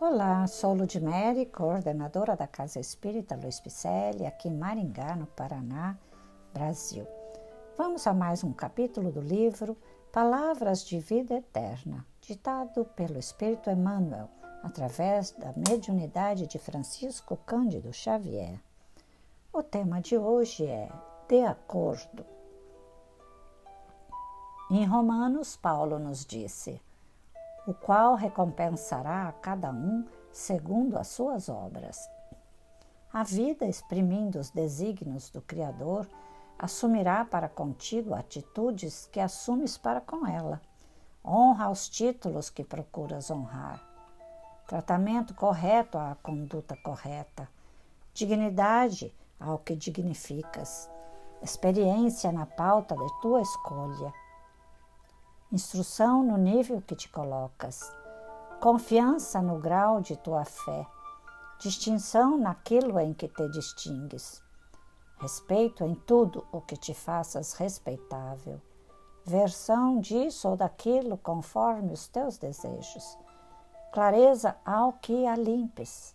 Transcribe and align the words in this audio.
Olá, 0.00 0.46
sou 0.46 0.74
Ludmere, 0.74 1.44
coordenadora 1.46 2.36
da 2.36 2.46
Casa 2.46 2.78
Espírita 2.78 3.34
Luiz 3.34 3.58
Picelli, 3.58 4.26
aqui 4.26 4.46
em 4.46 4.56
Maringá, 4.56 5.16
no 5.16 5.26
Paraná, 5.26 5.98
Brasil. 6.54 7.04
Vamos 7.76 8.06
a 8.06 8.14
mais 8.14 8.44
um 8.44 8.52
capítulo 8.52 9.10
do 9.10 9.20
livro 9.20 9.76
Palavras 10.12 10.84
de 10.84 11.00
Vida 11.00 11.34
Eterna, 11.34 12.06
ditado 12.20 12.84
pelo 12.84 13.18
Espírito 13.18 13.70
Emmanuel, 13.70 14.30
através 14.62 15.32
da 15.32 15.52
mediunidade 15.68 16.46
de 16.46 16.60
Francisco 16.60 17.36
Cândido 17.44 17.92
Xavier. 17.92 18.60
O 19.52 19.64
tema 19.64 20.00
de 20.00 20.16
hoje 20.16 20.64
é 20.64 20.88
De 21.26 21.42
Acordo. 21.42 22.24
Em 24.70 24.84
Romanos, 24.84 25.56
Paulo 25.56 25.98
nos 25.98 26.24
disse: 26.24 26.80
o 27.68 27.74
qual 27.74 28.14
recompensará 28.14 29.28
a 29.28 29.32
cada 29.32 29.70
um 29.70 30.02
segundo 30.32 30.96
as 30.96 31.08
suas 31.08 31.50
obras. 31.50 32.08
A 33.12 33.22
vida, 33.22 33.66
exprimindo 33.66 34.38
os 34.38 34.48
desígnios 34.48 35.28
do 35.28 35.42
Criador, 35.42 36.08
assumirá 36.58 37.26
para 37.26 37.46
contigo 37.46 38.14
atitudes 38.14 39.06
que 39.12 39.20
assumes 39.20 39.76
para 39.76 40.00
com 40.00 40.26
ela. 40.26 40.62
Honra 41.22 41.66
aos 41.66 41.90
títulos 41.90 42.48
que 42.48 42.64
procuras 42.64 43.30
honrar. 43.30 43.86
Tratamento 44.66 45.34
correto 45.34 45.98
à 45.98 46.16
conduta 46.22 46.74
correta. 46.82 47.46
Dignidade 48.14 49.14
ao 49.38 49.58
que 49.58 49.76
dignificas. 49.76 50.90
Experiência 51.42 52.32
na 52.32 52.46
pauta 52.46 52.96
de 52.96 53.20
tua 53.20 53.42
escolha 53.42 54.10
instrução 55.50 56.22
no 56.22 56.36
nível 56.36 56.82
que 56.82 56.94
te 56.94 57.08
colocas, 57.08 57.90
confiança 58.60 59.40
no 59.40 59.58
grau 59.58 59.98
de 59.98 60.14
tua 60.14 60.44
fé, 60.44 60.86
distinção 61.58 62.36
naquilo 62.36 63.00
em 63.00 63.14
que 63.14 63.26
te 63.28 63.48
distingues, 63.48 64.42
respeito 65.18 65.84
em 65.84 65.94
tudo 65.94 66.46
o 66.52 66.60
que 66.60 66.76
te 66.76 66.92
faças 66.92 67.54
respeitável, 67.54 68.60
versão 69.24 70.00
disso 70.00 70.48
ou 70.48 70.56
daquilo 70.56 71.16
conforme 71.16 71.94
os 71.94 72.06
teus 72.06 72.36
desejos, 72.36 73.18
clareza 73.90 74.54
ao 74.66 74.92
que 74.92 75.26
a 75.26 75.34
limpes. 75.34 76.14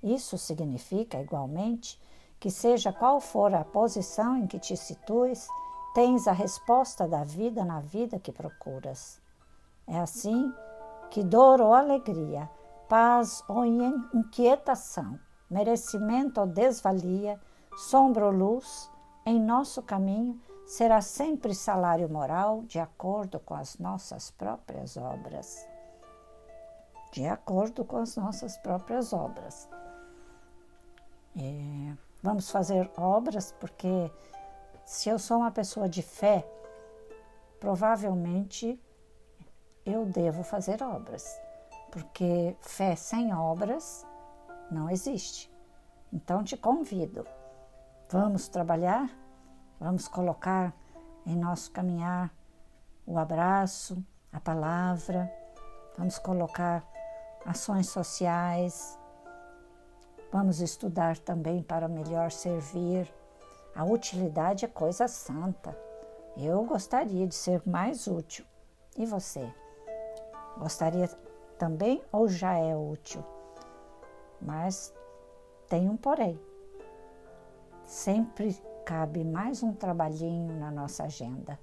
Isso 0.00 0.38
significa, 0.38 1.20
igualmente, 1.20 2.00
que 2.38 2.50
seja 2.50 2.92
qual 2.92 3.20
for 3.20 3.52
a 3.52 3.64
posição 3.64 4.36
em 4.36 4.46
que 4.46 4.60
te 4.60 4.76
situes, 4.76 5.48
tens 5.96 6.28
a 6.28 6.32
resposta 6.32 7.08
da 7.08 7.24
vida 7.24 7.64
na 7.64 7.80
vida 7.80 8.18
que 8.18 8.30
procuras. 8.30 9.18
É 9.86 9.98
assim 9.98 10.52
que 11.08 11.24
dor 11.24 11.58
ou 11.58 11.72
alegria, 11.72 12.50
paz 12.86 13.42
ou 13.48 13.64
inquietação, 13.64 15.18
merecimento 15.50 16.38
ou 16.38 16.46
desvalia, 16.46 17.40
sombra 17.78 18.26
ou 18.26 18.30
luz, 18.30 18.90
em 19.24 19.40
nosso 19.40 19.82
caminho 19.82 20.38
será 20.66 21.00
sempre 21.00 21.54
salário 21.54 22.10
moral 22.10 22.60
de 22.64 22.78
acordo 22.78 23.40
com 23.40 23.54
as 23.54 23.78
nossas 23.78 24.30
próprias 24.30 24.98
obras. 24.98 25.66
De 27.10 27.26
acordo 27.26 27.86
com 27.86 27.96
as 27.96 28.14
nossas 28.16 28.58
próprias 28.58 29.14
obras. 29.14 29.66
É, 31.34 31.96
vamos 32.22 32.50
fazer 32.50 32.90
obras 32.98 33.50
porque 33.58 34.10
se 34.86 35.08
eu 35.08 35.18
sou 35.18 35.38
uma 35.38 35.50
pessoa 35.50 35.88
de 35.88 36.00
fé, 36.00 36.48
provavelmente 37.58 38.80
eu 39.84 40.06
devo 40.06 40.44
fazer 40.44 40.80
obras, 40.80 41.40
porque 41.90 42.56
fé 42.60 42.94
sem 42.94 43.34
obras 43.34 44.06
não 44.70 44.88
existe. 44.88 45.52
Então 46.12 46.44
te 46.44 46.56
convido, 46.56 47.26
vamos 48.08 48.46
trabalhar, 48.46 49.10
vamos 49.80 50.06
colocar 50.06 50.72
em 51.26 51.34
nosso 51.34 51.72
caminhar 51.72 52.32
o 53.04 53.18
abraço, 53.18 54.00
a 54.32 54.38
palavra, 54.38 55.28
vamos 55.98 56.16
colocar 56.16 56.84
ações 57.44 57.88
sociais, 57.88 58.96
vamos 60.30 60.60
estudar 60.60 61.18
também 61.18 61.60
para 61.60 61.88
melhor 61.88 62.30
servir 62.30 63.12
a 63.76 63.84
utilidade 63.84 64.64
é 64.64 64.68
coisa 64.68 65.06
santa. 65.06 65.76
Eu 66.34 66.64
gostaria 66.64 67.26
de 67.26 67.34
ser 67.34 67.60
mais 67.66 68.06
útil. 68.06 68.44
E 68.96 69.04
você? 69.04 69.52
Gostaria 70.56 71.06
também 71.58 72.02
ou 72.10 72.26
já 72.26 72.54
é 72.56 72.74
útil? 72.74 73.22
Mas 74.40 74.94
tem 75.68 75.90
um 75.90 75.96
porém. 75.96 76.40
Sempre 77.84 78.54
cabe 78.86 79.22
mais 79.22 79.62
um 79.62 79.74
trabalhinho 79.74 80.58
na 80.58 80.70
nossa 80.70 81.04
agenda. 81.04 81.60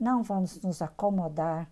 Não 0.00 0.22
vamos 0.22 0.58
nos 0.62 0.80
acomodar 0.80 1.70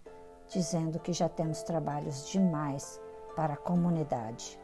dizendo 0.48 0.98
que 0.98 1.12
já 1.12 1.28
temos 1.28 1.62
trabalhos 1.62 2.28
demais 2.28 3.00
para 3.34 3.54
a 3.54 3.58
comunidade. 3.58 4.60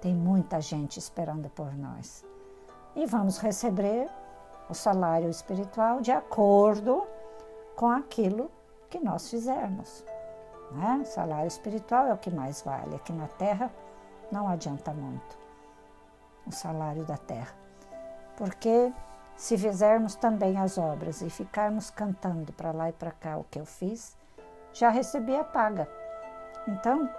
Tem 0.00 0.16
muita 0.16 0.60
gente 0.60 0.98
esperando 0.98 1.48
por 1.50 1.72
nós. 1.76 2.24
E 2.96 3.06
vamos 3.06 3.38
receber 3.38 4.10
o 4.72 4.74
salário 4.74 5.28
espiritual 5.28 6.00
de 6.00 6.10
acordo 6.10 7.06
com 7.76 7.90
aquilo 7.90 8.50
que 8.88 8.98
nós 8.98 9.28
fizermos. 9.28 10.02
Né? 10.70 11.04
Salário 11.04 11.46
espiritual 11.46 12.06
é 12.06 12.14
o 12.14 12.16
que 12.16 12.30
mais 12.30 12.62
vale. 12.62 12.96
Aqui 12.96 13.12
na 13.12 13.28
terra 13.28 13.70
não 14.30 14.48
adianta 14.48 14.90
muito 14.94 15.38
o 16.46 16.50
salário 16.50 17.04
da 17.04 17.18
terra. 17.18 17.54
Porque 18.34 18.90
se 19.36 19.58
fizermos 19.58 20.14
também 20.14 20.56
as 20.56 20.78
obras 20.78 21.20
e 21.20 21.28
ficarmos 21.28 21.90
cantando 21.90 22.50
para 22.54 22.72
lá 22.72 22.88
e 22.88 22.92
para 22.94 23.10
cá 23.10 23.36
o 23.36 23.44
que 23.44 23.60
eu 23.60 23.66
fiz, 23.66 24.16
já 24.72 24.88
recebi 24.88 25.36
a 25.36 25.44
paga. 25.44 25.86
Então, 26.66 27.10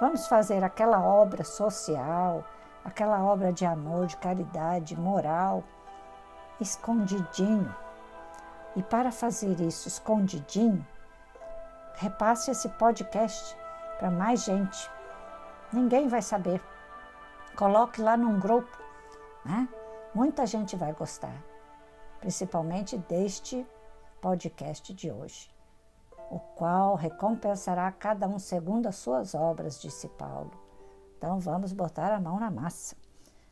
vamos 0.00 0.26
fazer 0.26 0.64
aquela 0.64 1.00
obra 1.00 1.44
social, 1.44 2.44
aquela 2.84 3.22
obra 3.22 3.52
de 3.52 3.64
amor, 3.64 4.06
de 4.06 4.16
caridade, 4.16 4.98
moral, 4.98 5.62
escondidinho. 6.60 7.74
E 8.76 8.82
para 8.82 9.10
fazer 9.10 9.60
isso 9.60 9.88
escondidinho, 9.88 10.86
repasse 11.94 12.50
esse 12.50 12.68
podcast 12.70 13.56
para 13.98 14.10
mais 14.10 14.44
gente. 14.44 14.90
Ninguém 15.72 16.08
vai 16.08 16.22
saber. 16.22 16.62
Coloque 17.56 18.00
lá 18.00 18.16
num 18.16 18.38
grupo, 18.38 18.76
né? 19.44 19.68
Muita 20.14 20.46
gente 20.46 20.76
vai 20.76 20.92
gostar, 20.92 21.34
principalmente 22.20 22.96
deste 22.96 23.66
podcast 24.20 24.94
de 24.94 25.10
hoje, 25.10 25.50
o 26.30 26.38
qual 26.38 26.94
recompensará 26.94 27.90
cada 27.92 28.26
um 28.26 28.38
segundo 28.38 28.86
as 28.86 28.96
suas 28.96 29.34
obras, 29.34 29.80
disse 29.80 30.08
Paulo. 30.08 30.50
Então 31.16 31.38
vamos 31.40 31.72
botar 31.72 32.12
a 32.12 32.20
mão 32.20 32.38
na 32.38 32.50
massa. 32.50 32.96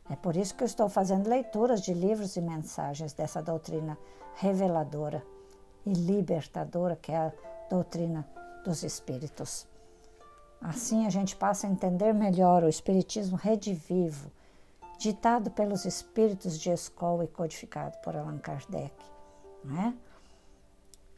É 0.09 0.15
por 0.15 0.37
isso 0.37 0.55
que 0.55 0.63
eu 0.63 0.67
estou 0.67 0.87
fazendo 0.87 1.27
leituras 1.27 1.81
de 1.81 1.93
livros 1.93 2.35
e 2.37 2.41
mensagens 2.41 3.13
dessa 3.13 3.41
doutrina 3.41 3.97
reveladora 4.35 5.25
e 5.85 5.91
libertadora 5.91 6.95
que 6.95 7.11
é 7.11 7.17
a 7.17 7.33
doutrina 7.69 8.27
dos 8.63 8.83
espíritos. 8.83 9.67
Assim 10.61 11.05
a 11.05 11.09
gente 11.09 11.35
passa 11.35 11.67
a 11.67 11.69
entender 11.69 12.13
melhor 12.13 12.63
o 12.63 12.69
espiritismo 12.69 13.35
redivivo, 13.35 14.31
ditado 14.97 15.51
pelos 15.51 15.85
espíritos 15.85 16.57
de 16.57 16.69
escola 16.69 17.25
e 17.25 17.27
codificado 17.27 17.97
por 17.99 18.15
Allan 18.15 18.39
Kardec, 18.39 18.95
não 19.63 19.79
é? 19.81 19.93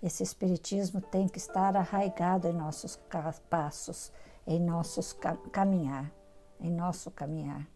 Esse 0.01 0.23
espiritismo 0.23 0.99
tem 0.99 1.27
que 1.27 1.37
estar 1.37 1.75
arraigado 1.75 2.47
em 2.47 2.53
nossos 2.53 2.97
passos, 3.49 4.11
em 4.47 4.59
nossos 4.59 5.13
caminhar, 5.51 6.11
em 6.59 6.71
nosso 6.71 7.11
caminhar 7.11 7.67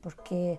porque 0.00 0.58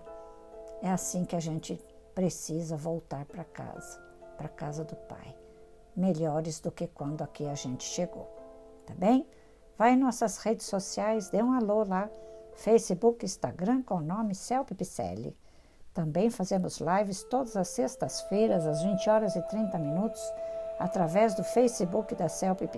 é 0.82 0.90
assim 0.90 1.24
que 1.24 1.36
a 1.36 1.40
gente 1.40 1.80
precisa 2.14 2.76
voltar 2.76 3.24
para 3.24 3.44
casa, 3.44 4.00
para 4.36 4.48
casa 4.48 4.84
do 4.84 4.96
Pai, 4.96 5.36
melhores 5.96 6.60
do 6.60 6.70
que 6.70 6.86
quando 6.86 7.22
aqui 7.22 7.46
a 7.46 7.54
gente 7.54 7.84
chegou, 7.84 8.28
tá 8.86 8.94
bem? 8.94 9.26
Vai 9.76 9.92
em 9.92 9.96
nossas 9.96 10.38
redes 10.38 10.66
sociais, 10.66 11.30
dê 11.30 11.42
um 11.42 11.52
alô 11.52 11.84
lá, 11.84 12.10
Facebook, 12.54 13.24
Instagram 13.24 13.82
com 13.82 13.94
o 13.94 14.00
nome 14.00 14.34
Celpe. 14.34 14.74
Também 15.94 16.30
fazemos 16.30 16.80
lives 16.80 17.22
todas 17.24 17.56
as 17.56 17.68
sextas-feiras, 17.68 18.66
às 18.66 18.82
20 18.82 19.08
horas 19.08 19.36
e 19.36 19.42
30 19.42 19.78
minutos, 19.78 20.20
através 20.78 21.34
do 21.34 21.44
Facebook 21.44 22.14
da 22.14 22.28
Celpe 22.28 22.68